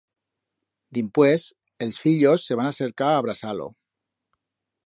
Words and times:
Dimpués, 0.97 1.45
els 1.87 2.01
fillos 2.07 2.49
se 2.49 2.57
van 2.61 2.73
acercar 2.73 3.11
a 3.13 3.23
abrazar-lo. 3.25 3.73